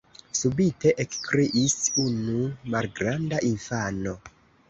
subite 0.37 0.93
ekkriis 1.03 1.75
unu 2.05 2.41
malgranda 2.77 3.45
infano. 3.53 4.17